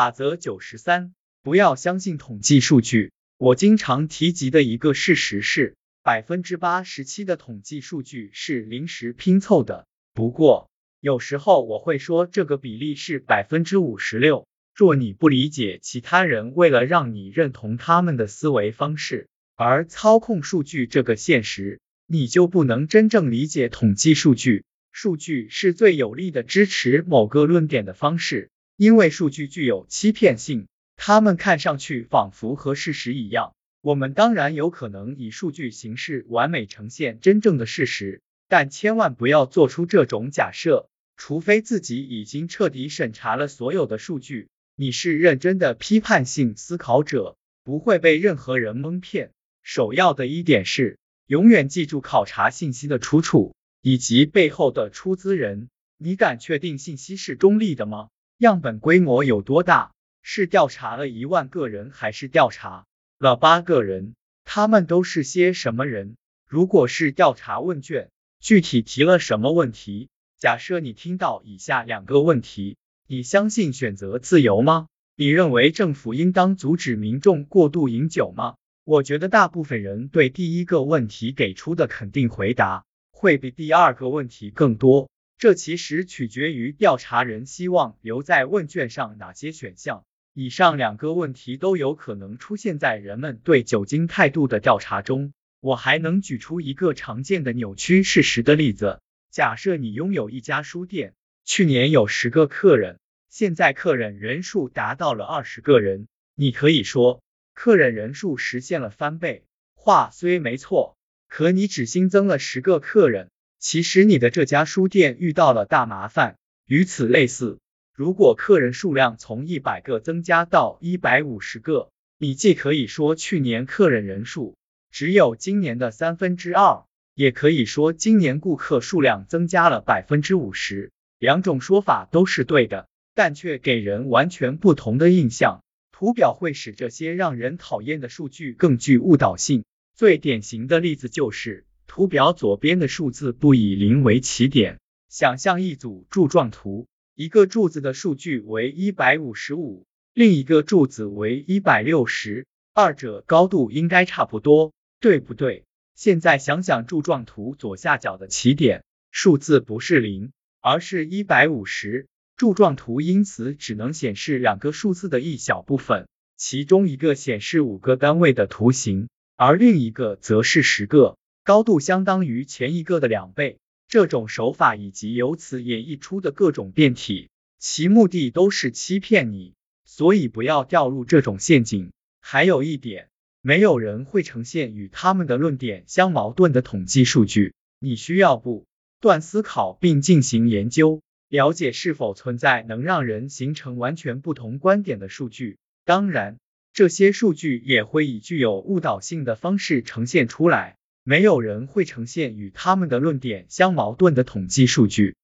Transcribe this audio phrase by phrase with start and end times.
[0.00, 1.12] 法则九十三，
[1.42, 3.12] 不要相信统计数据。
[3.36, 9.86] 我经常提及的一个事实是，百分之八十七的统计数据是临时拼凑的。
[10.14, 14.46] 不过，有时候我会说这个比例是百分之五十六。
[14.74, 24.64] 若你不理解其他人为了让你认同他们的思维方式而操控数据这个现实，你就不能真正理解统计数据。
[24.92, 28.48] 数据是最有力的支持某个论点的方式。
[28.80, 33.52] 因为数据具有欺骗性，它们看上去仿佛和事实一样。
[33.82, 44.48] 我们当然有可能以数据形式完美呈现真正的事实，但千万不要做出这种假设，除非自己已经彻底审查了所有的数据。
[44.76, 49.32] 你是认真的批判性思考者，不会被任何人蒙骗。
[49.62, 55.68] 首要的一点是，永远记住考察信息的出处以及背后的出资人。
[55.98, 58.08] 你敢确定信息是中立的吗？
[58.40, 59.92] 样本规模有多大？
[60.22, 62.86] 是调查了一万个人，还是调查
[63.18, 64.14] 了八个人？
[64.44, 66.16] 他们都是些什么人？
[66.46, 68.08] 如果是调查问卷，
[68.40, 70.08] 具体提了什么问题？
[70.38, 74.86] 假设你听到以下两个问题：你相信选择自由吗？
[75.16, 78.54] 你认为政府应当阻止民众过度饮酒吗？
[78.84, 85.10] 我觉得大部分人对第一个问题给出的肯定回答会比第二个问题更多。
[85.40, 90.04] 这其实取决于调查人希望留在问卷上哪些选项。
[90.34, 95.32] 以上两个问题都有可能出现在人们对酒精态度的调查中。
[95.60, 101.14] 我还能举出一个常见的扭曲事实的例子：假设你拥有一家书店，
[101.46, 102.98] 去年有十个客人，
[103.30, 107.22] 现在客人人数达到了二十个人，你可以说
[107.54, 109.44] 客人人数实现了翻倍。
[109.74, 113.30] 话虽没错，可你只新增了十个客人。
[113.60, 116.38] 其实你的这家书店遇到了大麻烦。
[116.66, 117.58] 与此类似，
[117.94, 124.56] 如果客人数量从一百个增加到一百五十个，你既可以说去年客人人数
[124.90, 130.90] 只有今年的三分之二，也可以说今年顾客数量增加了百分之五十。
[131.18, 135.62] 两种说法都是对的，但却给人完全不同的印象。
[135.92, 139.64] 图表会使这些让人讨厌的数据更具误导性。
[139.94, 141.66] 最典型的例子就是。
[141.90, 144.78] 图表左边的数字不以零为起点，
[145.08, 146.86] 想象一组柱状图，
[147.16, 155.64] 一个柱子的数据为一百五十五，另一个柱子为一百六十，二者高度应该差不多，对不对？
[155.96, 160.30] 现在想想柱状图左下角的起点，数字不是零，
[160.60, 162.06] 而是一百五十，
[162.36, 166.06] 柱状图因此只能显示两个数字的一小部分，
[166.36, 171.16] 其中一个显示五个单位的图形，而另一个则是十个。
[171.50, 177.28] 高度相当于前一个的两倍，这种手法以及由此演绎出的各种变体，
[177.58, 181.90] 其目的都是欺骗你，所以不要掉入这种陷阱。
[182.20, 183.08] 还有一点，
[183.42, 188.64] 没有人会呈现与他们的论点相矛盾的统计数据，你需要不
[189.00, 195.58] 断思考并进行研究，了解是否存在能让人形成完全不同观点的数据。
[195.84, 196.38] 当然，
[196.72, 200.76] 这些数据也会以具有误导性的方式呈现出来。
[201.10, 205.16] 没有人会呈现与他们的论点相矛盾的统计数据。